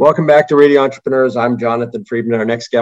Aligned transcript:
Welcome 0.00 0.26
back 0.26 0.48
to 0.48 0.56
Radio 0.56 0.82
Entrepreneurs. 0.82 1.36
I'm 1.36 1.58
Jonathan 1.58 2.06
Freedman. 2.06 2.38
Our 2.38 2.46
next 2.46 2.74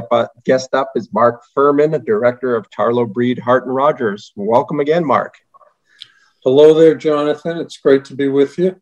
guest 0.44 0.72
up 0.72 0.92
is 0.94 1.12
Mark 1.12 1.42
Furman, 1.52 1.92
a 1.94 1.98
Director 1.98 2.54
of 2.54 2.70
Tarlow 2.70 3.12
Breed 3.12 3.40
Hart 3.40 3.66
and 3.66 3.74
Rodgers. 3.74 4.32
Welcome 4.36 4.78
again, 4.78 5.04
Mark. 5.04 5.34
Hello 6.44 6.74
there, 6.74 6.94
Jonathan. 6.94 7.58
It's 7.58 7.76
great 7.78 8.04
to 8.04 8.14
be 8.14 8.28
with 8.28 8.56
you. 8.56 8.80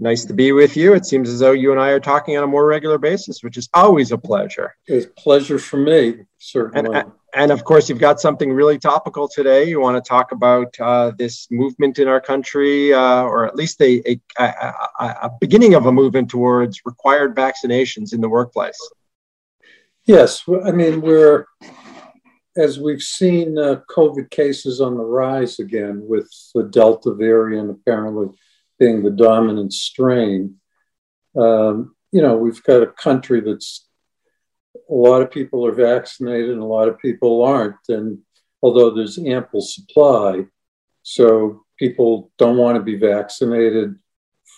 Nice 0.00 0.24
to 0.24 0.32
be 0.32 0.50
with 0.50 0.76
you. 0.76 0.92
It 0.94 1.06
seems 1.06 1.28
as 1.28 1.38
though 1.38 1.52
you 1.52 1.70
and 1.70 1.80
I 1.80 1.90
are 1.90 2.00
talking 2.00 2.36
on 2.36 2.42
a 2.42 2.48
more 2.48 2.66
regular 2.66 2.98
basis, 2.98 3.44
which 3.44 3.56
is 3.56 3.68
always 3.72 4.10
a 4.10 4.18
pleasure. 4.18 4.74
It's 4.88 5.06
a 5.06 5.10
pleasure 5.10 5.60
for 5.60 5.76
me, 5.76 6.24
certainly. 6.38 6.98
And, 6.98 7.12
and 7.34 7.50
of 7.50 7.64
course, 7.64 7.88
you've 7.88 7.98
got 7.98 8.20
something 8.20 8.52
really 8.52 8.78
topical 8.78 9.28
today. 9.28 9.64
You 9.64 9.80
want 9.80 10.02
to 10.02 10.08
talk 10.08 10.32
about 10.32 10.74
uh, 10.80 11.12
this 11.18 11.46
movement 11.50 11.98
in 11.98 12.08
our 12.08 12.20
country, 12.20 12.92
uh, 12.94 13.22
or 13.22 13.46
at 13.46 13.54
least 13.54 13.80
a, 13.82 14.02
a, 14.06 14.20
a, 14.38 14.74
a, 15.00 15.30
beginning 15.40 15.74
of 15.74 15.86
a 15.86 15.92
movement 15.92 16.30
towards 16.30 16.80
required 16.86 17.36
vaccinations 17.36 18.14
in 18.14 18.22
the 18.22 18.28
workplace. 18.28 18.78
Yes. 20.06 20.42
I 20.64 20.70
mean, 20.70 21.02
we're, 21.02 21.44
as 22.56 22.80
we've 22.80 23.02
seen 23.02 23.58
uh, 23.58 23.82
COVID 23.90 24.30
cases 24.30 24.80
on 24.80 24.96
the 24.96 25.04
rise 25.04 25.58
again 25.58 26.00
with 26.02 26.30
the 26.54 26.64
Delta 26.64 27.12
variant 27.12 27.70
apparently 27.70 28.28
being 28.78 29.02
the 29.02 29.10
dominant 29.10 29.74
strain. 29.74 30.56
Um, 31.36 31.94
you 32.10 32.22
know, 32.22 32.38
we've 32.38 32.62
got 32.62 32.82
a 32.82 32.86
country 32.86 33.40
that's 33.40 33.87
a 34.90 34.94
lot 34.94 35.22
of 35.22 35.30
people 35.30 35.66
are 35.66 35.72
vaccinated 35.72 36.50
and 36.50 36.62
a 36.62 36.66
lot 36.66 36.88
of 36.88 36.98
people 36.98 37.42
aren't. 37.42 37.76
And 37.88 38.18
although 38.62 38.90
there's 38.90 39.18
ample 39.18 39.60
supply, 39.60 40.44
so 41.02 41.64
people 41.78 42.30
don't 42.38 42.56
want 42.56 42.76
to 42.76 42.82
be 42.82 42.96
vaccinated 42.96 43.94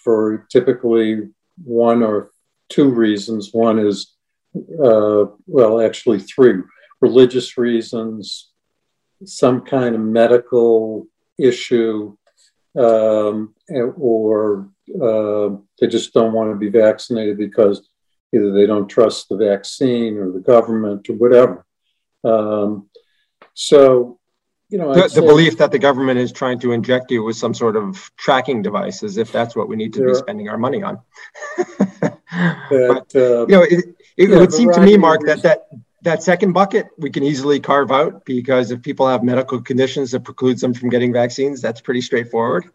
for 0.02 0.46
typically 0.50 1.28
one 1.62 2.02
or 2.02 2.30
two 2.68 2.88
reasons. 2.88 3.50
One 3.52 3.78
is, 3.78 4.14
uh, 4.56 5.26
well, 5.46 5.80
actually 5.80 6.20
three 6.20 6.62
religious 7.00 7.58
reasons, 7.58 8.50
some 9.24 9.62
kind 9.62 9.94
of 9.94 10.00
medical 10.00 11.06
issue, 11.38 12.16
um, 12.78 13.54
or 13.96 14.68
uh, 15.02 15.50
they 15.78 15.86
just 15.88 16.14
don't 16.14 16.32
want 16.32 16.50
to 16.52 16.56
be 16.56 16.68
vaccinated 16.68 17.36
because 17.36 17.89
either 18.34 18.52
they 18.52 18.66
don't 18.66 18.88
trust 18.88 19.28
the 19.28 19.36
vaccine 19.36 20.16
or 20.16 20.30
the 20.30 20.40
government 20.40 21.08
or 21.08 21.14
whatever. 21.14 21.66
Um, 22.24 22.88
so, 23.54 24.18
you 24.68 24.78
know, 24.78 24.94
the, 24.94 25.08
the, 25.08 25.22
belief 25.22 25.58
that 25.58 25.72
the 25.72 25.78
government 25.78 26.18
is 26.18 26.30
trying 26.30 26.60
to 26.60 26.72
inject 26.72 27.10
you 27.10 27.24
with 27.24 27.36
some 27.36 27.54
sort 27.54 27.76
of 27.76 28.10
tracking 28.16 28.62
device, 28.62 29.02
as 29.02 29.16
if 29.16 29.32
that's 29.32 29.56
what 29.56 29.68
we 29.68 29.74
need 29.74 29.92
to 29.94 30.04
be 30.04 30.14
spending 30.14 30.48
our 30.48 30.58
money 30.58 30.82
on. 30.82 31.00
that, 31.58 32.18
but, 32.30 33.16
uh, 33.16 33.46
you 33.46 33.56
know, 33.56 33.62
it, 33.62 33.96
it 34.16 34.30
yeah, 34.30 34.38
would 34.38 34.52
seem 34.52 34.70
to 34.72 34.80
me, 34.80 34.96
Mark, 34.96 35.22
that 35.26 35.42
that 35.42 35.68
that 36.02 36.22
second 36.22 36.52
bucket 36.52 36.86
we 36.98 37.10
can 37.10 37.24
easily 37.24 37.58
carve 37.58 37.90
out 37.90 38.24
because 38.24 38.70
if 38.70 38.80
people 38.80 39.08
have 39.08 39.22
medical 39.24 39.60
conditions 39.60 40.12
that 40.12 40.20
precludes 40.20 40.60
them 40.60 40.72
from 40.72 40.88
getting 40.88 41.12
vaccines, 41.12 41.60
that's 41.60 41.80
pretty 41.80 42.00
straightforward 42.00 42.70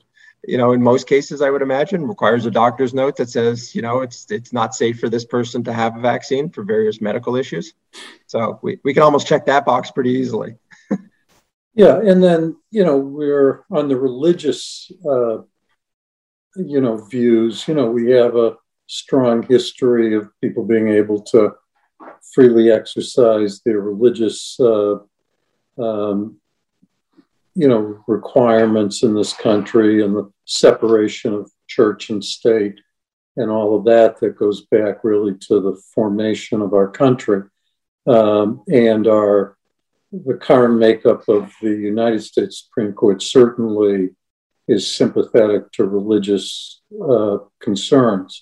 you 0.47 0.57
know, 0.57 0.71
in 0.71 0.81
most 0.81 1.07
cases, 1.07 1.41
I 1.41 1.49
would 1.49 1.61
imagine 1.61 2.07
requires 2.07 2.45
a 2.45 2.51
doctor's 2.51 2.93
note 2.93 3.15
that 3.17 3.29
says, 3.29 3.75
you 3.75 3.81
know, 3.81 4.01
it's 4.01 4.29
it's 4.29 4.53
not 4.53 4.75
safe 4.75 4.99
for 4.99 5.09
this 5.09 5.25
person 5.25 5.63
to 5.63 5.73
have 5.73 5.97
a 5.97 6.01
vaccine 6.01 6.49
for 6.49 6.63
various 6.63 7.01
medical 7.01 7.35
issues. 7.35 7.73
So 8.27 8.59
we, 8.61 8.79
we 8.83 8.93
can 8.93 9.03
almost 9.03 9.27
check 9.27 9.45
that 9.45 9.65
box 9.65 9.91
pretty 9.91 10.11
easily. 10.11 10.55
yeah, 11.73 11.99
and 11.99 12.23
then 12.23 12.57
you 12.71 12.83
know 12.83 12.97
we're 12.97 13.65
on 13.71 13.87
the 13.87 13.97
religious, 13.97 14.91
uh, 15.05 15.37
you 16.55 16.81
know, 16.81 16.97
views. 17.05 17.67
You 17.67 17.75
know, 17.75 17.89
we 17.89 18.11
have 18.11 18.35
a 18.35 18.55
strong 18.87 19.43
history 19.43 20.15
of 20.15 20.29
people 20.41 20.65
being 20.65 20.89
able 20.89 21.21
to 21.21 21.53
freely 22.33 22.71
exercise 22.71 23.61
their 23.61 23.79
religious 23.79 24.59
uh, 24.59 24.97
um, 25.77 26.39
you 27.55 27.67
know, 27.67 28.03
requirements 28.07 29.03
in 29.03 29.15
this 29.15 29.33
country 29.33 30.03
and 30.03 30.15
the 30.15 30.29
separation 30.45 31.33
of 31.33 31.49
church 31.67 32.09
and 32.09 32.23
state 32.23 32.79
and 33.37 33.49
all 33.49 33.75
of 33.75 33.85
that 33.85 34.19
that 34.19 34.37
goes 34.37 34.65
back 34.67 35.03
really 35.03 35.33
to 35.35 35.59
the 35.59 35.81
formation 35.93 36.61
of 36.61 36.73
our 36.73 36.89
country 36.89 37.41
um, 38.07 38.63
and 38.71 39.07
our 39.07 39.57
the 40.11 40.35
current 40.35 40.77
makeup 40.77 41.27
of 41.27 41.51
the 41.61 41.71
United 41.71 42.23
States 42.23 42.63
Supreme 42.65 42.93
Court 42.93 43.21
certainly 43.21 44.11
is 44.67 44.95
sympathetic 44.95 45.71
to 45.73 45.83
religious 45.83 46.81
uh, 47.03 47.37
concerns. 47.59 48.41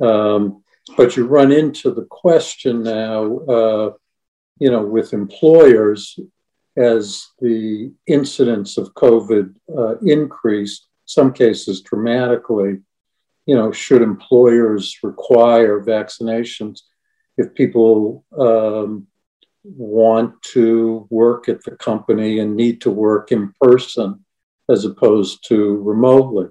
Um, 0.00 0.62
but 0.96 1.16
you 1.16 1.26
run 1.26 1.50
into 1.52 1.90
the 1.90 2.04
question 2.04 2.82
now, 2.82 3.38
uh, 3.38 3.92
you 4.58 4.70
know, 4.70 4.82
with 4.82 5.12
employers 5.12 6.18
as 6.80 7.28
the 7.40 7.92
incidence 8.06 8.78
of 8.78 8.94
COVID 8.94 9.54
uh, 9.76 9.98
increased, 9.98 10.88
some 11.04 11.32
cases 11.32 11.82
dramatically, 11.82 12.78
you 13.46 13.54
know, 13.54 13.70
should 13.70 14.00
employers 14.00 14.96
require 15.02 15.84
vaccinations 15.84 16.80
if 17.36 17.54
people 17.54 18.24
um, 18.38 19.06
want 19.64 20.40
to 20.42 21.06
work 21.10 21.48
at 21.48 21.62
the 21.64 21.72
company 21.72 22.38
and 22.38 22.56
need 22.56 22.80
to 22.80 22.90
work 22.90 23.30
in 23.30 23.52
person 23.60 24.24
as 24.68 24.84
opposed 24.84 25.46
to 25.48 25.76
remotely? 25.76 26.46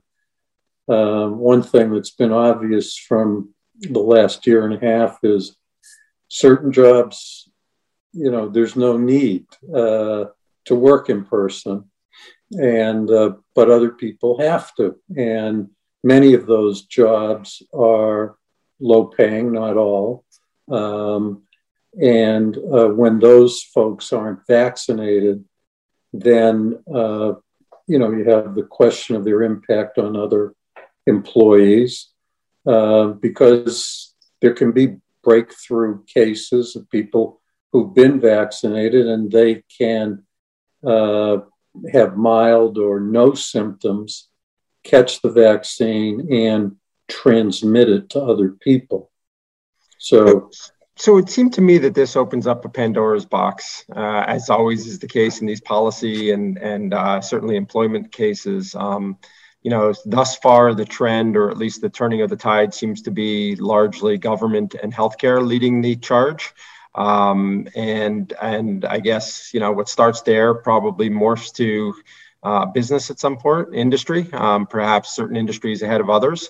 Um, 0.88 1.38
one 1.38 1.64
thing 1.64 1.92
that's 1.92 2.12
been 2.12 2.34
obvious 2.34 2.98
from 2.98 3.54
the 3.80 4.00
last 4.00 4.46
year 4.46 4.66
and 4.66 4.74
a 4.74 4.86
half 4.86 5.20
is 5.24 5.56
certain 6.28 6.72
jobs 6.72 7.49
you 8.14 8.32
know, 8.32 8.50
there's 8.50 8.76
no 8.76 8.98
need 8.98 9.46
uh, 9.74 10.26
to 10.66 10.76
work 10.76 11.10
in 11.10 11.26
person, 11.26 11.86
and 12.52 13.10
uh, 13.10 13.34
but 13.56 13.70
other 13.70 13.92
people 13.92 14.40
have 14.40 14.74
to, 14.76 14.96
and 15.16 15.70
many 16.04 16.34
of 16.34 16.46
those 16.46 16.84
jobs 16.84 17.62
are 17.74 18.38
low 18.80 19.06
paying, 19.06 19.52
not 19.52 19.78
all. 19.78 20.24
Um, 20.72 21.44
and 22.02 22.56
uh, 22.58 22.88
when 22.88 23.20
those 23.20 23.62
folks 23.62 24.14
aren't 24.14 24.46
vaccinated, 24.48 25.44
then 26.14 26.82
uh, 26.94 27.34
you 27.88 28.00
know 28.00 28.12
you 28.12 28.26
have 28.30 28.56
the 28.56 28.68
question 28.70 29.16
of 29.16 29.24
their 29.24 29.44
impact 29.44 29.98
on 29.98 30.16
other 30.16 30.54
employees, 31.06 32.10
uh, 32.66 33.08
because 33.08 34.14
there 34.42 34.54
can 34.54 34.72
be 34.72 34.98
breakthrough 35.24 36.04
cases 36.06 36.76
of 36.76 36.90
people 36.90 37.39
who've 37.72 37.94
been 37.94 38.20
vaccinated 38.20 39.08
and 39.08 39.32
they 39.32 39.64
can 39.78 40.24
uh, 40.86 41.38
have 41.92 42.18
mild 42.18 42.78
or 42.78 43.00
no 43.00 43.34
symptoms, 43.34 44.30
catch 44.84 45.22
the 45.22 45.32
vaccine, 45.32 46.34
and 46.34 46.76
transmit 47.08 47.90
it 47.90 48.10
to 48.10 48.22
other 48.22 48.50
people. 48.50 49.12
So, 49.98 50.50
so 50.96 51.18
it 51.18 51.30
seemed 51.30 51.54
to 51.54 51.62
me 51.62 51.78
that 51.80 51.96
this 51.96 52.16
opens 52.16 52.48
up 52.48 52.66
a 52.66 52.70
Pandora's 52.70 53.26
box, 53.26 53.86
uh, 53.96 54.24
as 54.28 54.50
always 54.50 54.88
is 54.88 55.00
the 55.00 55.08
case 55.08 55.42
in 55.42 55.48
these 55.48 55.62
policy 55.62 56.32
and 56.32 56.58
and 56.58 56.94
uh, 56.94 57.22
certainly 57.22 57.56
employment 57.56 58.12
cases. 58.12 58.76
Um, 58.76 59.18
you 59.62 59.70
know, 59.70 59.94
thus 60.06 60.38
far 60.38 60.74
the 60.74 60.86
trend, 60.86 61.36
or 61.36 61.52
at 61.52 61.58
least 61.58 61.82
the 61.82 61.90
turning 61.90 62.22
of 62.22 62.30
the 62.30 62.38
tide, 62.38 62.74
seems 62.74 63.02
to 63.02 63.12
be 63.12 63.58
largely 63.58 64.18
government 64.18 64.76
and 64.82 64.94
healthcare 64.94 65.46
leading 65.46 65.82
the 65.82 65.98
charge. 65.98 66.54
Um, 66.96 67.68
and 67.76 68.34
and 68.42 68.86
I 68.86 69.00
guess 69.00 69.54
you 69.54 69.60
know 69.60 69.72
what 69.72 69.90
starts 69.90 70.22
there 70.22 70.54
probably 70.54 71.10
morphs 71.10 71.54
to 71.56 71.94
uh, 72.44 72.66
business 72.68 73.10
at 73.10 73.20
some 73.20 73.38
point, 73.38 73.70
industry, 73.74 74.28
um, 74.34 74.66
perhaps 74.66 75.16
certain 75.16 75.36
industries 75.36 75.82
ahead 75.82 76.02
of 76.02 76.10
others. 76.10 76.50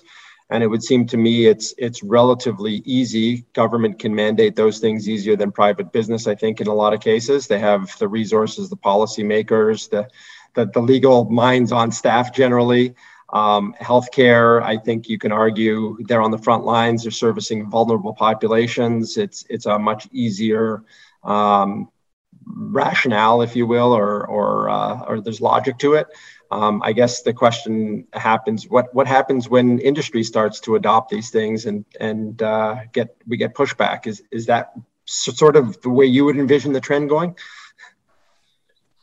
And 0.52 0.64
it 0.64 0.66
would 0.66 0.82
seem 0.82 1.06
to 1.08 1.16
me 1.16 1.46
it's 1.46 1.74
it's 1.78 2.02
relatively 2.02 2.82
easy. 2.84 3.44
Government 3.52 3.98
can 4.00 4.14
mandate 4.14 4.56
those 4.56 4.80
things 4.80 5.08
easier 5.08 5.36
than 5.36 5.52
private 5.52 5.92
business. 5.92 6.26
I 6.26 6.34
think 6.34 6.60
in 6.60 6.66
a 6.66 6.74
lot 6.74 6.92
of 6.92 7.00
cases 7.00 7.46
they 7.46 7.60
have 7.60 7.96
the 7.98 8.08
resources, 8.08 8.68
the 8.68 8.76
policymakers, 8.76 9.88
the 9.90 10.08
the, 10.54 10.66
the 10.66 10.80
legal 10.80 11.30
minds 11.30 11.70
on 11.70 11.92
staff 11.92 12.34
generally. 12.34 12.94
Um, 13.32 13.74
healthcare, 13.80 14.62
I 14.62 14.76
think 14.76 15.08
you 15.08 15.18
can 15.18 15.30
argue 15.30 15.96
they're 16.00 16.22
on 16.22 16.30
the 16.30 16.38
front 16.38 16.64
lines. 16.64 17.02
They're 17.02 17.12
servicing 17.12 17.70
vulnerable 17.70 18.12
populations. 18.12 19.16
It's 19.16 19.44
it's 19.48 19.66
a 19.66 19.78
much 19.78 20.08
easier 20.10 20.82
um, 21.22 21.90
rationale, 22.44 23.42
if 23.42 23.54
you 23.54 23.66
will, 23.66 23.92
or 23.92 24.26
or 24.26 24.68
uh, 24.68 25.04
or 25.06 25.20
there's 25.20 25.40
logic 25.40 25.78
to 25.78 25.94
it. 25.94 26.08
Um, 26.50 26.82
I 26.82 26.92
guess 26.92 27.22
the 27.22 27.32
question 27.32 28.06
happens: 28.12 28.68
what 28.68 28.92
what 28.94 29.06
happens 29.06 29.48
when 29.48 29.78
industry 29.78 30.24
starts 30.24 30.58
to 30.60 30.74
adopt 30.74 31.10
these 31.10 31.30
things 31.30 31.66
and 31.66 31.84
and 32.00 32.42
uh, 32.42 32.80
get 32.92 33.16
we 33.28 33.36
get 33.36 33.54
pushback? 33.54 34.08
Is 34.08 34.22
is 34.32 34.46
that 34.46 34.72
sort 35.04 35.56
of 35.56 35.80
the 35.82 35.90
way 35.90 36.06
you 36.06 36.24
would 36.24 36.36
envision 36.36 36.72
the 36.72 36.80
trend 36.80 37.08
going? 37.08 37.36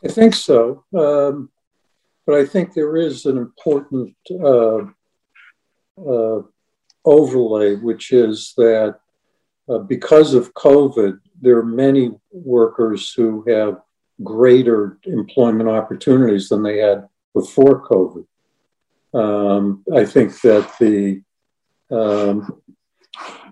I 0.03 0.09
think 0.09 0.35
so. 0.35 0.83
Um, 0.93 1.49
but 2.27 2.35
I 2.35 2.45
think 2.45 2.73
there 2.73 2.97
is 2.97 3.25
an 3.25 3.37
important 3.37 4.13
uh, 4.29 4.79
uh, 5.97 6.41
overlay, 7.05 7.75
which 7.75 8.11
is 8.11 8.53
that 8.57 8.99
uh, 9.69 9.77
because 9.79 10.33
of 10.33 10.53
COVID, 10.53 11.19
there 11.41 11.57
are 11.57 11.65
many 11.65 12.11
workers 12.31 13.13
who 13.13 13.45
have 13.47 13.79
greater 14.23 14.97
employment 15.03 15.69
opportunities 15.69 16.49
than 16.49 16.63
they 16.63 16.79
had 16.79 17.07
before 17.33 17.87
COVID. 17.87 18.25
Um, 19.13 19.85
I 19.95 20.03
think 20.03 20.41
that 20.41 20.69
the 20.79 21.21
um, 21.89 22.61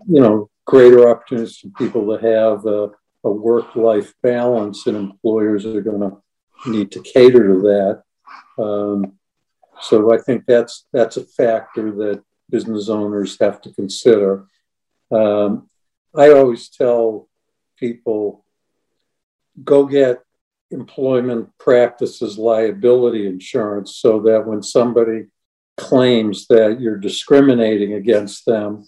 you 0.06 0.22
know 0.22 0.50
greater 0.66 1.10
opportunities 1.10 1.60
for 1.60 1.70
people 1.78 2.06
to 2.08 2.22
have 2.22 2.66
a, 2.66 2.90
a 3.24 3.32
work-life 3.32 4.14
balance, 4.22 4.86
and 4.86 4.98
employers 4.98 5.66
are 5.66 5.80
going 5.80 6.02
to 6.02 6.70
need 6.70 6.92
to 6.92 7.02
cater 7.02 7.48
to 7.48 7.62
that. 7.62 8.04
Um, 8.58 9.14
so 9.82 10.14
I 10.14 10.18
think 10.18 10.46
that's 10.46 10.86
that's 10.94 11.18
a 11.18 11.26
factor 11.26 11.92
that 11.92 12.24
business 12.50 12.90
owners 12.90 13.38
have 13.40 13.62
to 13.62 13.74
consider. 13.74 14.46
Um, 15.12 15.70
I 16.16 16.30
always 16.30 16.70
tell 16.70 17.28
people 17.78 18.46
go 19.64 19.86
get 19.86 20.22
employment 20.72 21.50
practices 21.60 22.38
liability 22.38 23.28
insurance 23.28 23.98
so 23.98 24.20
that 24.22 24.46
when 24.46 24.64
somebody 24.64 25.26
claims 25.78 26.48
that 26.48 26.80
you're 26.80 26.98
discriminating 26.98 27.94
against 27.94 28.46
them 28.46 28.86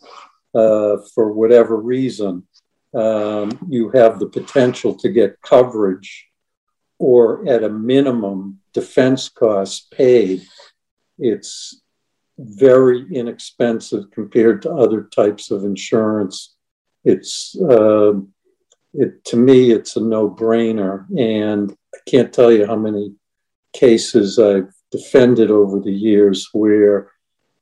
uh, 0.56 0.98
for 1.14 1.34
whatever 1.34 1.78
reason, 1.78 2.48
um, 2.94 3.52
you 3.70 3.90
have 3.90 4.20
the 4.20 4.28
potential 4.28 4.96
to 4.96 5.10
get 5.10 5.42
coverage 5.42 6.28
or 7.00 7.48
at 7.48 7.64
a 7.64 7.70
minimum 7.70 8.60
defense 8.82 9.24
costs 9.44 9.88
paid. 10.02 10.38
It's 11.18 11.82
very 12.38 13.00
inexpensive 13.22 14.04
compared 14.12 14.58
to 14.62 14.78
other 14.84 15.02
types 15.20 15.46
of 15.50 15.64
insurance. 15.64 16.36
It's 17.04 17.56
uh, 17.60 18.14
it 19.04 19.12
to 19.30 19.38
me, 19.48 19.58
it's 19.78 19.96
a 19.96 20.04
no-brainer, 20.16 20.96
and 21.18 21.76
I 21.96 22.00
can't 22.12 22.32
tell 22.32 22.52
you 22.52 22.68
how 22.72 22.80
many 22.88 23.06
cases 23.74 24.38
I've 24.38 24.72
defended 24.92 25.50
over 25.50 25.80
the 25.80 25.98
years 26.12 26.40
where, 26.54 26.98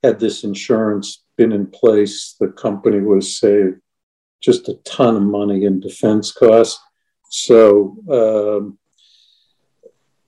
had 0.03 0.19
this 0.19 0.43
insurance 0.43 1.07
been 1.37 1.53
in 1.59 1.67
place, 1.67 2.35
the 2.39 2.51
company 2.65 2.99
would 2.99 3.21
have 3.23 3.33
saved 3.45 3.77
just 4.47 4.69
a 4.69 4.75
ton 4.97 5.15
of 5.15 5.23
money 5.39 5.59
in 5.67 5.79
defense 5.79 6.27
costs. 6.31 6.79
So, 7.29 7.57
um, 8.19 8.77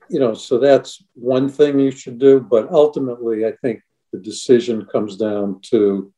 you 0.10 0.20
know, 0.20 0.34
so 0.34 0.58
that's 0.58 1.04
one 1.14 1.50
thing 1.50 1.80
you 1.80 1.92
should 1.92 2.20
do. 2.20 2.40
But 2.40 2.72
ultimately, 2.72 3.46
I 3.46 3.54
think 3.62 3.82
the 4.12 4.20
decision 4.20 4.86
comes 4.86 5.18
down 5.18 5.60
to, 5.72 6.12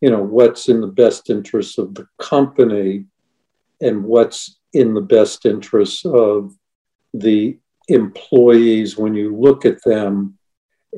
you 0.00 0.10
know, 0.10 0.22
what's 0.22 0.68
in 0.68 0.80
the 0.80 0.86
best 0.86 1.30
interest 1.30 1.78
of 1.78 1.94
the 1.94 2.06
company 2.20 3.06
and 3.80 4.04
what's 4.04 4.58
in 4.72 4.94
the 4.94 5.00
best 5.00 5.46
interest 5.46 6.06
of 6.06 6.54
the 7.14 7.58
employees 7.88 8.96
when 8.96 9.14
you 9.14 9.34
look 9.36 9.64
at 9.64 9.82
them 9.84 10.38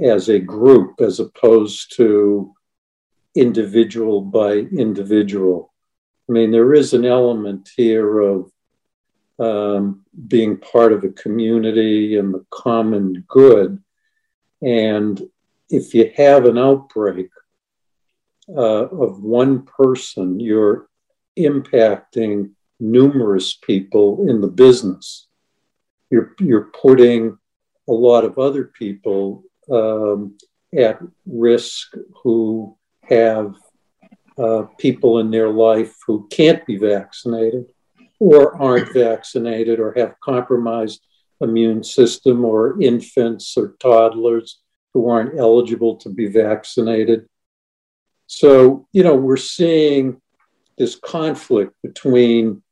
as 0.03 0.29
a 0.29 0.39
group 0.39 1.01
as 1.01 1.21
opposed 1.21 1.95
to 1.97 2.53
individual 3.35 4.21
by 4.21 4.53
individual. 4.53 5.73
I 6.29 6.33
mean, 6.33 6.51
there 6.51 6.75
is 6.75 6.93
an 6.93 7.05
element 7.05 7.71
here 7.77 8.21
of 8.21 8.51
um, 9.39 10.05
being 10.27 10.57
part 10.57 10.93
of 10.93 11.05
a 11.05 11.11
community 11.11 12.17
and 12.17 12.35
the 12.35 12.45
common 12.51 13.25
good. 13.29 13.83
And 14.63 15.21
if 15.71 15.95
you 15.95 16.11
have 16.17 16.45
an 16.45 16.59
outbreak 16.59 17.31
uh, 18.49 18.87
of 18.87 19.23
one 19.23 19.63
person, 19.63 20.41
you're 20.41 20.89
impacting 21.39 22.51
numerous 22.81 23.55
people 23.55 24.29
in 24.29 24.41
the 24.41 24.49
business. 24.49 25.27
You're, 26.11 26.35
you're 26.41 26.71
putting 26.81 27.39
a 27.89 27.93
lot 27.93 28.25
of 28.25 28.39
other 28.39 28.65
people 28.65 29.45
um, 29.71 30.37
at 30.77 30.99
risk 31.27 31.95
who 32.23 32.77
have 33.03 33.55
uh, 34.39 34.63
people 34.79 35.19
in 35.19 35.31
their 35.31 35.51
life 35.51 35.95
who 36.07 36.27
can't 36.31 36.65
be 36.67 36.77
vaccinated 36.77 37.67
or 38.19 38.61
aren't 38.61 38.93
vaccinated 38.93 39.79
or 39.81 39.95
have 39.97 40.19
compromised 40.21 41.05
immune 41.41 41.85
system 41.85 42.45
or 42.45 42.81
infants 42.83 43.57
or 43.57 43.77
toddlers 43.79 44.61
who 44.93 45.09
aren't 45.09 45.39
eligible 45.39 45.97
to 45.97 46.09
be 46.09 46.27
vaccinated. 46.27 47.27
So, 48.27 48.87
you 48.93 49.03
know, 49.03 49.15
we're 49.15 49.37
seeing 49.37 50.21
this 50.77 50.97
conflict 50.97 51.75
between 51.83 52.63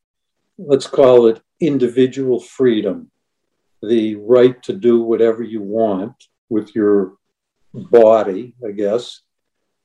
let's 0.58 0.86
call 0.86 1.26
it 1.26 1.40
individual 1.60 2.40
freedom, 2.40 3.10
the 3.82 4.16
right 4.16 4.62
to 4.62 4.72
do 4.72 5.02
whatever 5.02 5.42
you 5.42 5.62
want 5.62 6.14
with 6.48 6.74
your 6.74 7.14
body, 7.74 8.54
I 8.66 8.72
guess, 8.72 9.20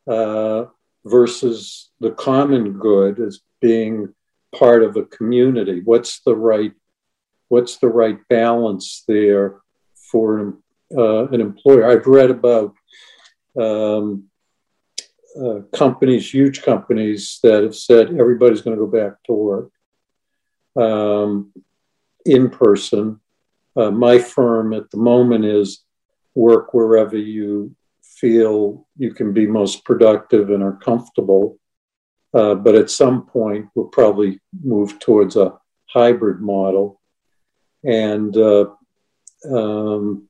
uh, 0.08 0.66
versus 1.06 1.92
the 2.00 2.12
common 2.12 2.74
good 2.74 3.20
as 3.20 3.42
being 3.60 4.14
part 4.56 4.84
of 4.84 4.98
a 4.98 5.06
community. 5.06 5.82
What's 5.84 6.22
the 6.22 6.36
right 6.36 6.74
What's 7.52 7.80
the 7.80 7.90
right 7.90 8.18
balance 8.30 9.04
there 9.10 9.60
for 10.10 10.40
an, 10.40 10.64
uh, 10.98 11.28
an 11.28 11.42
employer? 11.42 11.86
I've 11.86 12.08
read 12.08 12.32
about 12.32 12.74
um, 13.60 14.30
uh, 15.38 15.60
companies, 15.74 16.34
huge 16.34 16.62
companies, 16.62 17.40
that 17.44 17.64
have 17.64 17.76
said 17.76 18.18
everybody's 18.18 18.62
going 18.62 18.78
to 18.78 18.86
go 18.86 18.90
back 18.90 19.22
to 19.26 19.34
work 19.34 19.72
um, 20.78 21.52
in 22.26 22.50
person. 22.50 23.20
Uh, 23.76 23.92
my 23.92 24.18
firm 24.18 24.74
at 24.74 24.90
the 24.92 24.98
moment 24.98 25.44
is 25.44 25.84
work 26.36 26.74
wherever 26.74 27.18
you 27.18 27.76
feel 28.02 28.88
you 28.96 29.14
can 29.14 29.34
be 29.34 29.46
most 29.46 29.84
productive 29.84 30.52
and 30.52 30.64
are 30.64 30.78
comfortable. 30.78 31.58
Uh, 32.34 32.56
but 32.56 32.76
at 32.76 32.90
some 32.90 33.26
point, 33.26 33.68
we'll 33.76 33.88
probably 33.88 34.40
move 34.64 35.00
towards 35.00 35.36
a 35.36 35.58
hybrid 35.88 36.40
model. 36.40 37.02
And, 37.84 38.36
uh, 38.38 38.70
um, 39.52 40.30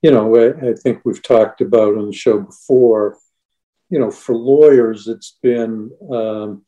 you 0.00 0.10
know, 0.10 0.34
I, 0.36 0.70
I, 0.70 0.74
think 0.74 1.02
we've 1.04 1.22
talked 1.22 1.60
about 1.60 1.98
on 1.98 2.06
the 2.06 2.12
show 2.12 2.38
before, 2.38 3.18
you 3.90 3.98
know, 3.98 4.10
for 4.10 4.34
lawyers, 4.34 5.08
it's 5.08 5.36
been 5.42 5.90
um, 6.10 6.64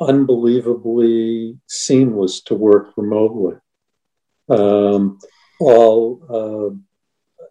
unbelievably 0.00 1.58
seamless 1.68 2.42
to 2.42 2.54
work 2.54 2.92
remotely. 2.96 3.56
Um, 4.48 5.20
all, 5.60 6.20
uh, 6.28 6.74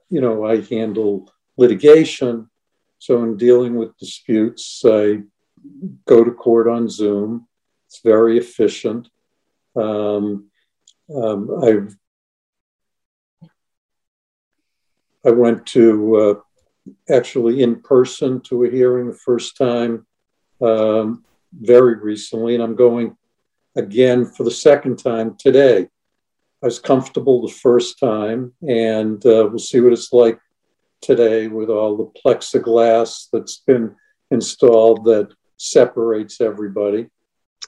you 0.10 0.22
know, 0.22 0.46
I 0.46 0.62
handle 0.62 1.32
litigation. 1.58 2.50
So 2.98 3.24
in 3.24 3.38
dealing 3.38 3.76
with 3.76 3.98
disputes, 3.98 4.84
I 4.86 5.20
go 6.06 6.24
to 6.24 6.32
court 6.32 6.68
on 6.68 6.90
Zoom. 6.90 7.48
It's 7.88 8.02
very 8.04 8.38
efficient. 8.38 9.10
Um, 9.76 10.50
um, 11.14 11.64
I've 11.64 11.96
I 15.26 15.32
went 15.32 15.66
to 15.68 16.16
uh, 16.16 16.36
actually 17.14 17.62
in 17.62 17.82
person 17.82 18.40
to 18.42 18.64
a 18.64 18.70
hearing 18.70 19.08
the 19.08 19.14
first 19.14 19.58
time 19.58 20.06
um, 20.62 21.26
very 21.52 21.96
recently, 21.96 22.54
and 22.56 22.64
I'm 22.64 22.76
going 22.76 23.18
again 23.76 24.26
for 24.26 24.44
the 24.44 24.52
second 24.52 24.98
time 24.98 25.36
today. 25.38 25.88
I 26.62 26.66
was 26.66 26.80
comfortable 26.80 27.42
the 27.42 27.54
first 27.54 28.00
time, 28.00 28.54
and 28.68 29.24
uh, 29.26 29.48
we'll 29.50 29.60
see 29.60 29.80
what 29.80 29.94
it's 29.94 30.14
like 30.14 30.40
today 31.02 31.48
with 31.48 31.70
all 31.70 31.96
the 31.96 32.12
plexiglass 32.22 33.28
that's 33.32 33.58
been 33.66 33.96
installed 34.32 35.06
that 35.06 35.34
separates 35.60 36.42
everybody. 36.42 37.10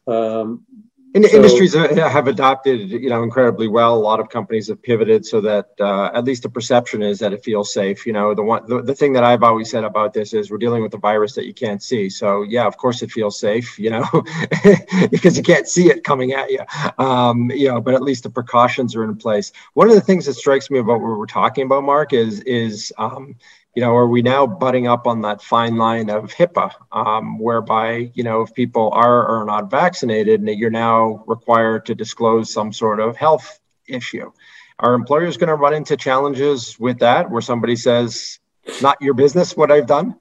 Um, 0.08 0.66
in 1.14 1.28
so, 1.28 1.36
industries 1.36 1.74
have 1.74 2.28
adopted, 2.28 2.90
you 2.90 3.10
know, 3.10 3.22
incredibly 3.22 3.68
well. 3.68 3.96
A 3.96 4.00
lot 4.00 4.22
of 4.22 4.30
companies 4.30 4.70
have 4.70 4.82
pivoted 4.82 5.26
so 5.26 5.42
that 5.42 5.66
uh, 5.78 6.06
at 6.14 6.24
least 6.24 6.44
the 6.44 6.50
perception 6.50 7.02
is 7.02 7.20
that 7.20 7.34
it 7.34 7.44
feels 7.44 7.74
safe. 7.74 8.08
You 8.08 8.14
know, 8.14 8.34
the 8.34 8.44
one 8.44 8.66
the, 8.66 8.82
the 8.82 8.96
thing 8.96 9.12
that 9.14 9.24
I've 9.26 9.44
always 9.44 9.70
said 9.70 9.84
about 9.84 10.14
this 10.14 10.34
is 10.34 10.50
we're 10.50 10.58
dealing 10.58 10.82
with 10.82 10.94
a 10.94 10.98
virus 10.98 11.36
that 11.36 11.46
you 11.46 11.54
can't 11.54 11.84
see. 11.84 12.10
So 12.10 12.44
yeah, 12.44 12.66
of 12.66 12.78
course 12.78 13.02
it 13.02 13.12
feels 13.12 13.38
safe. 13.38 13.78
You 13.78 13.90
know, 13.90 14.06
because 15.12 15.36
you 15.36 15.44
can't 15.44 15.68
see 15.68 15.90
it 15.90 16.06
coming 16.06 16.32
at 16.32 16.50
you. 16.50 16.62
Um, 16.98 17.52
you 17.52 17.68
know, 17.68 17.82
but 17.82 17.94
at 17.94 18.04
least 18.04 18.24
the 18.24 18.30
precautions 18.30 18.96
are 18.96 19.04
in 19.04 19.18
place. 19.18 19.52
One 19.74 19.90
of 19.90 19.96
the 19.96 20.02
things 20.02 20.28
that 20.28 20.36
strikes 20.36 20.72
me 20.72 20.80
about 20.80 21.02
what 21.02 21.18
we're 21.18 21.26
talking 21.26 21.66
about, 21.66 21.84
Mark, 21.84 22.14
is 22.14 22.40
is 22.42 22.94
um, 22.98 23.36
you 23.76 23.82
know, 23.82 23.96
are 23.96 24.08
we 24.08 24.22
now 24.22 24.46
butting 24.46 24.88
up 24.88 25.08
on 25.08 25.22
that 25.22 25.42
fine 25.42 25.78
line 25.78 26.10
of 26.10 26.34
HIPAA, 26.34 26.72
um, 26.92 27.40
whereby, 27.40 28.12
you 28.14 28.24
know, 28.24 28.42
if 28.42 28.54
people 28.54 28.90
are 28.92 29.20
or 29.26 29.42
are 29.42 29.46
not 29.46 29.72
vaccinated, 29.72 30.44
you're 30.44 30.70
now 30.70 31.24
required 31.26 31.86
to 31.86 31.96
disclose 31.96 32.52
some 32.52 32.74
sort 32.74 33.00
of 33.00 33.16
health 33.16 33.60
issue? 33.88 34.32
Are 34.80 34.94
employers 34.94 35.38
going 35.38 35.48
to 35.48 35.56
run 35.56 35.74
into 35.74 35.96
challenges 35.96 36.78
with 36.80 37.00
that 37.00 37.30
where 37.30 37.42
somebody 37.42 37.78
says, 37.78 38.40
not 38.82 39.02
your 39.02 39.14
business 39.14 39.56
what 39.56 39.72
I've 39.72 39.88
done? 39.88 40.16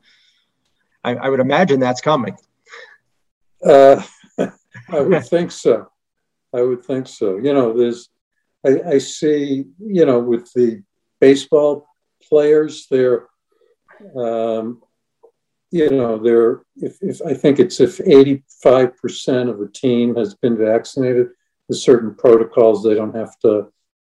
I, 1.02 1.16
I 1.16 1.28
would 1.28 1.40
imagine 1.40 1.80
that's 1.80 2.00
coming. 2.00 2.37
Uh, 3.64 4.02
I 4.38 5.00
would 5.00 5.25
think 5.25 5.50
so. 5.50 5.90
I 6.54 6.62
would 6.62 6.85
think 6.85 7.09
so. 7.09 7.38
You 7.38 7.52
know, 7.52 7.76
there's, 7.76 8.11
I, 8.64 8.80
I 8.92 8.99
see, 8.99 9.64
you 9.80 10.07
know, 10.07 10.21
with 10.21 10.52
the 10.52 10.83
baseball 11.21 11.88
players, 12.23 12.87
they're, 12.90 13.26
um, 14.16 14.83
you 15.71 15.90
know, 15.90 16.19
they're, 16.19 16.62
if, 16.76 16.99
if 17.00 17.23
I 17.25 17.35
think 17.35 17.59
it's 17.59 17.80
if 17.80 17.99
85% 17.99 19.49
of 19.49 19.59
the 19.59 19.69
team 19.69 20.16
has 20.16 20.35
been 20.35 20.57
vaccinated, 20.57 21.28
there's 21.69 21.83
certain 21.83 22.14
protocols 22.14 22.83
they 22.83 22.95
don't 22.95 23.14
have 23.14 23.38
to 23.40 23.69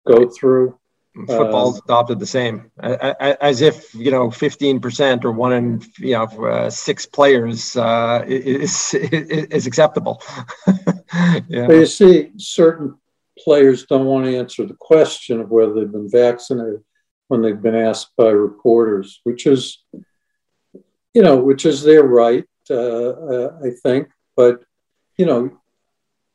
go 0.08 0.30
through. 0.30 0.78
Football's 1.26 1.76
um, 1.76 1.82
adopted 1.86 2.20
the 2.20 2.26
same, 2.26 2.72
as 2.80 3.62
if 3.62 3.94
you 3.96 4.12
know, 4.12 4.30
fifteen 4.30 4.80
percent 4.80 5.26
or 5.26 5.32
one 5.32 5.52
in 5.52 5.82
you 5.98 6.14
know 6.14 6.24
uh, 6.46 6.70
six 6.70 7.06
players 7.06 7.76
uh, 7.76 8.24
is, 8.28 8.94
is 8.94 9.66
acceptable. 9.66 10.22
yeah. 11.48 11.68
But 11.68 11.74
you 11.74 11.86
see, 11.88 12.32
certain 12.38 12.96
players 13.38 13.86
don't 13.86 14.06
want 14.06 14.26
to 14.26 14.38
answer 14.38 14.66
the 14.66 14.76
question 14.76 15.42
of 15.42 15.50
whether 15.50 15.74
they've 15.74 15.92
been 15.92 16.10
vaccinated 16.10 16.84
when 17.30 17.42
they've 17.42 17.62
been 17.62 17.76
asked 17.76 18.10
by 18.18 18.30
reporters, 18.30 19.22
which 19.24 19.48
is, 19.48 19.84
you 21.14 21.22
know, 21.22 21.38
which 21.38 21.66
is 21.66 21.82
their 21.82 22.04
right, 22.04 22.46
uh, 22.70 23.10
uh 23.10 23.60
I 23.64 23.70
think. 23.82 24.10
But 24.36 24.64
you 25.18 25.26
know, 25.26 25.60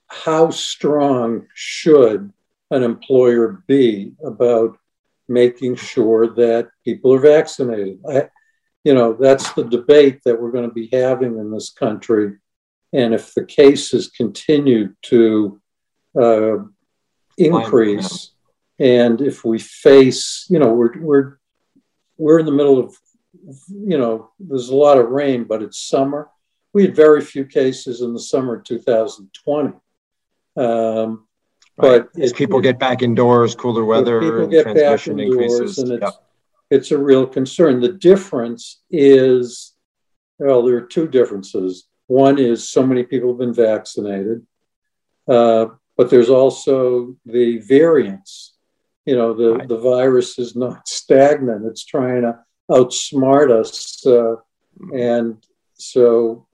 how 0.09 0.51
strong 0.51 1.47
should 1.55 2.33
an 2.71 2.83
employer 2.83 3.63
be 3.67 4.13
about 4.25 4.79
making 5.29 5.77
sure 5.77 6.29
that 6.35 6.69
people 6.85 7.13
are 7.15 7.21
vaccinated? 7.21 7.99
I, 8.09 8.29
you 8.85 8.95
know, 8.95 9.15
that's 9.15 9.53
the 9.55 9.65
debate 9.65 10.21
that 10.25 10.41
we're 10.41 10.53
going 10.53 10.69
to 10.69 10.75
be 10.75 10.91
having 10.93 11.39
in 11.39 11.51
this 11.51 11.71
country. 11.71 12.37
And 12.93 13.15
if 13.15 13.35
the 13.35 13.45
cases 13.45 14.09
continue 14.09 14.95
to 15.03 15.61
uh, 16.21 16.57
increase, 17.39 18.34
and 18.79 19.21
if 19.21 19.45
we 19.45 19.59
face, 19.59 20.47
you 20.49 20.59
know, 20.59 20.73
we're, 20.73 20.99
we're, 20.99 21.39
we're 22.17 22.39
in 22.39 22.47
the 22.47 22.53
middle 22.53 22.79
of, 22.79 22.97
you 23.69 23.99
know, 23.99 24.31
there's 24.39 24.69
a 24.69 24.75
lot 24.75 24.99
of 24.99 25.11
rain, 25.11 25.45
but 25.45 25.63
it's 25.63 25.79
summer. 25.79 26.29
We 26.73 26.83
had 26.83 26.97
very 26.97 27.21
few 27.21 27.45
cases 27.45 28.01
in 28.01 28.13
the 28.13 28.21
summer 28.21 28.57
of 28.57 28.65
2020. 28.65 29.73
Um, 30.57 31.27
but 31.77 32.09
as 32.21 32.33
people 32.33 32.61
get 32.61 32.79
back 32.79 33.03
indoors, 33.03 33.55
cooler 33.55 33.85
weather, 33.85 34.21
people 34.21 34.47
get 34.47 34.63
transmission 34.63 35.17
back 35.17 35.27
indoors, 35.27 35.43
increases. 35.43 35.79
And 35.79 36.03
it's, 36.03 36.19
it's 36.71 36.91
a 36.93 36.99
real 36.99 37.27
concern. 37.27 37.81
The 37.81 37.93
difference 37.93 38.83
is, 38.91 39.75
well, 40.39 40.63
there 40.63 40.77
are 40.77 40.83
two 40.87 41.09
differences. 41.09 41.89
One 42.07 42.39
is 42.39 42.69
so 42.69 42.87
many 42.87 43.03
people 43.03 43.31
have 43.31 43.39
been 43.39 43.55
vaccinated, 43.55 44.47
uh, 45.27 45.67
but 45.97 46.11
there's 46.11 46.31
also 46.31 47.17
the 47.25 47.59
variants. 47.59 48.54
You 49.05 49.17
know, 49.17 49.35
the, 49.35 49.55
right. 49.55 49.69
the 49.69 49.79
virus 49.79 50.39
is 50.39 50.57
not 50.57 50.89
stagnant, 50.89 51.67
it's 51.67 51.85
trying 51.85 52.23
to 52.23 52.39
outsmart 52.71 53.51
us. 53.51 54.05
Uh, 54.07 54.37
and 54.93 55.45
so 55.75 56.47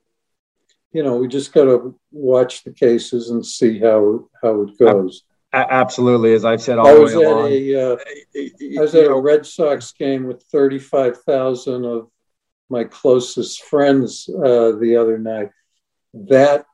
you 0.93 1.03
know, 1.03 1.17
we 1.17 1.29
just 1.29 1.53
got 1.53 1.65
to 1.65 1.99
watch 2.11 2.65
the 2.65 2.73
cases 2.73 3.31
and 3.31 3.45
see 3.45 3.79
how 3.79 4.29
how 4.43 4.63
it 4.63 4.79
goes. 4.79 5.23
Absolutely, 5.53 6.33
as 6.35 6.45
I've 6.45 6.63
said 6.63 6.79
all 6.79 6.87
I 6.87 6.95
was 6.95 7.13
the 7.13 7.21
way 7.21 7.25
along. 7.25 7.49
A, 7.49 7.75
uh, 7.75 7.97
I 8.79 8.81
was 8.81 8.95
at 8.95 9.11
a 9.11 9.21
Red 9.21 9.45
Sox 9.47 9.93
game 9.93 10.25
with 10.27 10.43
thirty-five 10.45 11.23
thousand 11.23 11.85
of 11.85 12.09
my 12.69 12.85
closest 12.85 13.65
friends 13.65 14.29
uh, 14.29 14.73
the 14.81 14.97
other 15.01 15.19
night. 15.19 15.51
That 16.15 16.67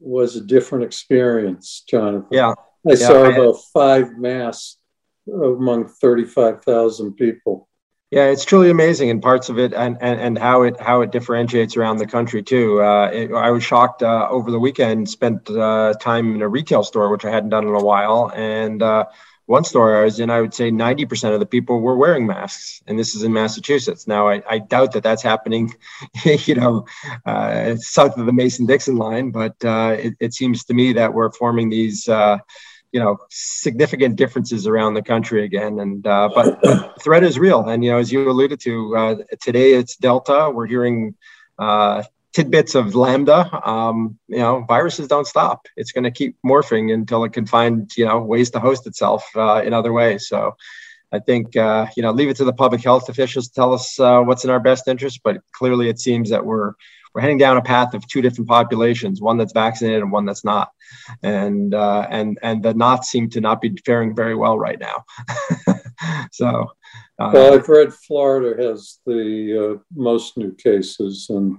was 0.00 0.36
a 0.36 0.40
different 0.40 0.84
experience, 0.84 1.84
Jonathan. 1.88 2.26
Yeah, 2.30 2.52
I 2.86 2.90
yeah, 2.90 2.94
saw 2.94 3.24
I 3.24 3.28
about 3.32 3.56
five 3.72 4.18
masks 4.18 4.78
among 5.28 5.88
thirty-five 5.88 6.64
thousand 6.64 7.14
people. 7.14 7.68
Yeah, 8.12 8.26
it's 8.26 8.44
truly 8.44 8.68
amazing 8.68 9.08
in 9.08 9.22
parts 9.22 9.48
of 9.48 9.58
it, 9.58 9.72
and, 9.72 9.96
and, 10.02 10.20
and 10.20 10.38
how 10.38 10.64
it 10.64 10.78
how 10.78 11.00
it 11.00 11.12
differentiates 11.12 11.78
around 11.78 11.96
the 11.96 12.06
country 12.06 12.42
too. 12.42 12.82
Uh, 12.82 13.06
it, 13.06 13.32
I 13.32 13.50
was 13.50 13.64
shocked 13.64 14.02
uh, 14.02 14.28
over 14.28 14.50
the 14.50 14.58
weekend. 14.58 15.08
Spent 15.08 15.48
uh, 15.48 15.94
time 15.98 16.34
in 16.34 16.42
a 16.42 16.48
retail 16.48 16.84
store, 16.84 17.10
which 17.10 17.24
I 17.24 17.30
hadn't 17.30 17.48
done 17.48 17.66
in 17.66 17.74
a 17.74 17.82
while, 17.82 18.30
and 18.34 18.82
uh, 18.82 19.06
one 19.46 19.64
store 19.64 19.96
I 19.96 20.04
was 20.04 20.20
in, 20.20 20.28
I 20.28 20.42
would 20.42 20.52
say 20.52 20.70
ninety 20.70 21.06
percent 21.06 21.32
of 21.32 21.40
the 21.40 21.46
people 21.46 21.80
were 21.80 21.96
wearing 21.96 22.26
masks, 22.26 22.82
and 22.86 22.98
this 22.98 23.14
is 23.14 23.22
in 23.22 23.32
Massachusetts. 23.32 24.06
Now, 24.06 24.28
I, 24.28 24.42
I 24.46 24.58
doubt 24.58 24.92
that 24.92 25.02
that's 25.02 25.22
happening, 25.22 25.74
you 26.24 26.54
know, 26.54 26.84
uh, 27.24 27.76
south 27.76 28.18
of 28.18 28.26
the 28.26 28.32
Mason 28.34 28.66
Dixon 28.66 28.96
line, 28.96 29.30
but 29.30 29.56
uh, 29.64 29.96
it, 29.98 30.14
it, 30.20 30.34
seems 30.34 30.64
to 30.64 30.74
me 30.74 30.92
that 30.92 31.14
we're 31.14 31.32
forming 31.32 31.70
these 31.70 32.06
you 32.92 33.00
know 33.00 33.18
significant 33.30 34.16
differences 34.16 34.66
around 34.66 34.94
the 34.94 35.02
country 35.02 35.44
again. 35.44 35.80
And 35.80 36.06
uh, 36.06 36.28
but 36.34 37.02
threat 37.02 37.24
is 37.24 37.38
real. 37.38 37.68
And 37.68 37.82
you 37.84 37.90
know 37.90 37.98
as 37.98 38.12
you 38.12 38.30
alluded 38.30 38.60
to 38.60 38.96
uh, 38.96 39.14
today 39.40 39.72
it's 39.72 39.96
delta. 39.96 40.50
We're 40.54 40.66
hearing 40.66 41.14
uh, 41.58 42.04
tidbits 42.32 42.74
of 42.74 42.94
lambda. 42.94 43.68
Um, 43.68 44.18
you 44.28 44.38
know 44.38 44.64
viruses 44.68 45.08
don't 45.08 45.26
stop. 45.26 45.66
It's 45.76 45.92
going 45.92 46.04
to 46.04 46.10
keep 46.10 46.36
morphing 46.44 46.92
until 46.92 47.24
it 47.24 47.32
can 47.32 47.46
find 47.46 47.90
you 47.96 48.04
know 48.04 48.20
ways 48.20 48.50
to 48.50 48.60
host 48.60 48.86
itself 48.86 49.24
uh, 49.34 49.62
in 49.64 49.72
other 49.72 49.92
ways. 49.92 50.28
So 50.28 50.56
I 51.10 51.18
think 51.18 51.56
uh, 51.56 51.86
you 51.96 52.02
know 52.02 52.12
leave 52.12 52.28
it 52.28 52.36
to 52.36 52.44
the 52.44 52.52
public 52.52 52.84
health 52.84 53.08
officials 53.08 53.48
to 53.48 53.54
tell 53.54 53.72
us 53.72 53.98
uh, 53.98 54.20
what's 54.20 54.44
in 54.44 54.50
our 54.50 54.60
best 54.60 54.86
interest, 54.86 55.20
but 55.24 55.38
clearly 55.52 55.88
it 55.88 55.98
seems 55.98 56.30
that 56.30 56.44
we're 56.44 56.74
we're 57.14 57.20
heading 57.20 57.38
down 57.38 57.56
a 57.56 57.62
path 57.62 57.94
of 57.94 58.06
two 58.06 58.22
different 58.22 58.48
populations, 58.48 59.20
one 59.20 59.36
that's 59.36 59.52
vaccinated 59.52 60.02
and 60.02 60.12
one 60.12 60.24
that's 60.24 60.44
not, 60.44 60.72
and 61.22 61.74
uh, 61.74 62.06
and 62.10 62.38
and 62.42 62.62
the 62.62 62.74
not 62.74 63.04
seem 63.04 63.28
to 63.30 63.40
not 63.40 63.60
be 63.60 63.76
faring 63.84 64.14
very 64.14 64.34
well 64.34 64.58
right 64.58 64.80
now. 64.80 65.04
so, 66.32 66.70
uh, 67.18 67.30
well, 67.32 67.54
I've 67.54 67.68
read 67.68 67.92
Florida 67.92 68.62
has 68.62 68.98
the 69.06 69.76
uh, 69.76 69.82
most 69.94 70.36
new 70.36 70.54
cases, 70.54 71.26
and 71.28 71.58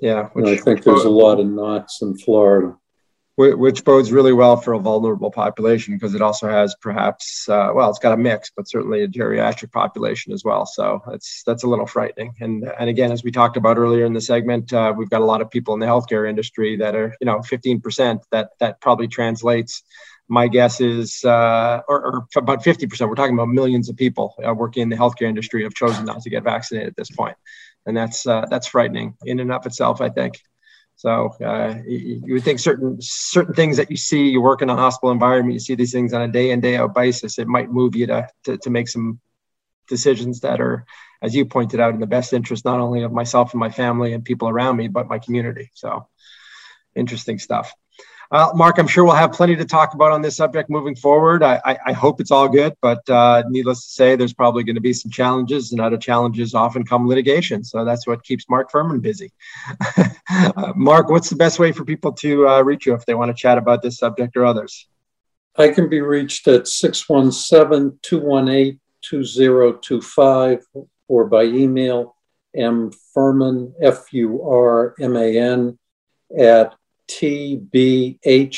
yeah, 0.00 0.28
which, 0.32 0.46
and 0.46 0.58
I 0.58 0.62
think 0.62 0.84
there's 0.84 1.04
a 1.04 1.10
lot 1.10 1.40
of 1.40 1.46
knots 1.46 2.02
in 2.02 2.16
Florida 2.16 2.76
which 3.40 3.84
bodes 3.84 4.12
really 4.12 4.32
well 4.32 4.56
for 4.56 4.74
a 4.74 4.78
vulnerable 4.78 5.30
population 5.30 5.94
because 5.94 6.14
it 6.14 6.22
also 6.22 6.48
has 6.48 6.74
perhaps 6.80 7.48
uh, 7.48 7.70
well 7.74 7.88
it's 7.88 7.98
got 7.98 8.12
a 8.12 8.16
mix 8.16 8.50
but 8.54 8.68
certainly 8.68 9.02
a 9.02 9.08
geriatric 9.08 9.72
population 9.72 10.32
as 10.32 10.44
well. 10.44 10.66
So 10.66 11.02
that's 11.06 11.42
that's 11.44 11.62
a 11.62 11.68
little 11.68 11.86
frightening. 11.86 12.34
And 12.40 12.70
and 12.78 12.90
again 12.90 13.12
as 13.12 13.24
we 13.24 13.30
talked 13.30 13.56
about 13.56 13.78
earlier 13.78 14.04
in 14.04 14.12
the 14.12 14.20
segment 14.20 14.72
uh, 14.72 14.92
we've 14.96 15.10
got 15.10 15.22
a 15.22 15.24
lot 15.24 15.40
of 15.40 15.50
people 15.50 15.74
in 15.74 15.80
the 15.80 15.86
healthcare 15.86 16.28
industry 16.28 16.76
that 16.76 16.94
are 16.94 17.14
you 17.20 17.24
know 17.24 17.38
15% 17.38 18.20
that 18.30 18.50
that 18.60 18.80
probably 18.80 19.08
translates 19.08 19.82
my 20.28 20.46
guess 20.46 20.80
is 20.80 21.24
uh, 21.24 21.80
or, 21.88 22.06
or, 22.06 22.26
about 22.36 22.62
50% 22.62 23.08
we're 23.08 23.14
talking 23.16 23.34
about 23.34 23.48
millions 23.48 23.88
of 23.88 23.96
people 23.96 24.36
uh, 24.46 24.54
working 24.54 24.84
in 24.84 24.88
the 24.88 24.96
healthcare 24.96 25.28
industry 25.28 25.64
have 25.64 25.74
chosen 25.74 26.04
not 26.04 26.22
to 26.22 26.30
get 26.30 26.44
vaccinated 26.44 26.88
at 26.88 26.96
this 26.96 27.10
point. 27.10 27.36
And 27.84 27.96
that's 27.96 28.26
uh, 28.26 28.46
that's 28.48 28.68
frightening 28.68 29.16
in 29.24 29.40
and 29.40 29.50
of 29.50 29.66
itself 29.66 30.00
i 30.00 30.08
think 30.08 30.40
so 31.00 31.34
uh, 31.42 31.76
you, 31.86 32.34
would 32.34 32.42
think 32.42 32.58
certain 32.58 32.98
certain 33.00 33.54
things 33.54 33.78
that 33.78 33.90
you 33.90 33.96
see, 33.96 34.28
you 34.28 34.42
work 34.42 34.60
in 34.60 34.68
a 34.68 34.76
hospital 34.76 35.10
environment, 35.10 35.54
you 35.54 35.58
see 35.58 35.74
these 35.74 35.92
things 35.92 36.12
on 36.12 36.20
a 36.20 36.28
day 36.28 36.50
in 36.50 36.60
day 36.60 36.76
out 36.76 36.94
basis. 36.94 37.38
It 37.38 37.48
might 37.48 37.70
move 37.70 37.96
you 37.96 38.06
to, 38.08 38.28
to 38.44 38.58
to 38.58 38.68
make 38.68 38.86
some 38.86 39.18
decisions 39.88 40.40
that 40.40 40.60
are, 40.60 40.84
as 41.22 41.34
you 41.34 41.46
pointed 41.46 41.80
out, 41.80 41.94
in 41.94 42.00
the 42.00 42.06
best 42.06 42.34
interest 42.34 42.66
not 42.66 42.80
only 42.80 43.02
of 43.02 43.12
myself 43.12 43.54
and 43.54 43.60
my 43.60 43.70
family 43.70 44.12
and 44.12 44.26
people 44.26 44.50
around 44.50 44.76
me, 44.76 44.88
but 44.88 45.08
my 45.08 45.18
community. 45.18 45.70
So 45.72 46.06
interesting 46.94 47.38
stuff. 47.38 47.72
Uh, 48.32 48.52
Mark, 48.54 48.78
I'm 48.78 48.86
sure 48.86 49.02
we'll 49.02 49.14
have 49.14 49.32
plenty 49.32 49.56
to 49.56 49.64
talk 49.64 49.94
about 49.94 50.12
on 50.12 50.22
this 50.22 50.36
subject 50.36 50.70
moving 50.70 50.94
forward. 50.94 51.42
I, 51.42 51.60
I, 51.64 51.78
I 51.86 51.92
hope 51.92 52.20
it's 52.20 52.30
all 52.30 52.48
good, 52.48 52.76
but 52.80 53.08
uh, 53.10 53.42
needless 53.48 53.84
to 53.84 53.90
say, 53.90 54.14
there's 54.14 54.32
probably 54.32 54.62
going 54.62 54.76
to 54.76 54.80
be 54.80 54.92
some 54.92 55.10
challenges, 55.10 55.72
and 55.72 55.80
out 55.80 55.92
of 55.92 56.00
challenges 56.00 56.54
often 56.54 56.84
come 56.84 57.08
litigation. 57.08 57.64
So 57.64 57.84
that's 57.84 58.06
what 58.06 58.22
keeps 58.22 58.48
Mark 58.48 58.70
Furman 58.70 59.00
busy. 59.00 59.32
uh, 60.30 60.72
Mark, 60.76 61.10
what's 61.10 61.28
the 61.28 61.34
best 61.34 61.58
way 61.58 61.72
for 61.72 61.84
people 61.84 62.12
to 62.12 62.48
uh, 62.48 62.62
reach 62.62 62.86
you 62.86 62.94
if 62.94 63.04
they 63.04 63.14
want 63.14 63.30
to 63.30 63.34
chat 63.34 63.58
about 63.58 63.82
this 63.82 63.98
subject 63.98 64.36
or 64.36 64.44
others? 64.44 64.86
I 65.56 65.68
can 65.68 65.88
be 65.88 66.00
reached 66.00 66.46
at 66.46 66.68
617 66.68 67.98
218 68.02 68.78
2025 69.02 70.66
or 71.08 71.24
by 71.24 71.42
email 71.42 72.14
mfurman, 72.56 73.72
F 73.82 74.12
U 74.12 74.42
R 74.48 74.94
M 75.00 75.16
A 75.16 75.38
N, 75.38 75.78
at 76.38 76.74
tbhr-law.com. 77.10 78.54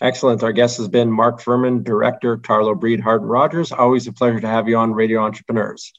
Excellent. 0.00 0.42
Our 0.42 0.52
guest 0.52 0.76
has 0.76 0.88
been 0.88 1.10
Mark 1.10 1.40
Furman, 1.40 1.82
Director, 1.82 2.36
Tarlow 2.36 2.78
Breed 2.78 3.00
Hart 3.00 3.22
and 3.22 3.30
Rodgers. 3.30 3.72
Always 3.72 4.06
a 4.06 4.12
pleasure 4.12 4.40
to 4.40 4.48
have 4.48 4.68
you 4.68 4.76
on 4.76 4.92
Radio 4.92 5.20
Entrepreneurs. 5.20 5.92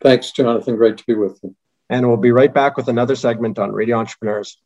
Thanks, 0.00 0.32
Jonathan. 0.32 0.74
Great 0.76 0.98
to 0.98 1.04
be 1.06 1.14
with 1.14 1.38
you. 1.42 1.54
And 1.88 2.08
we'll 2.08 2.16
be 2.16 2.32
right 2.32 2.52
back 2.52 2.76
with 2.76 2.88
another 2.88 3.14
segment 3.14 3.60
on 3.60 3.70
Radio 3.70 3.98
Entrepreneurs. 3.98 4.60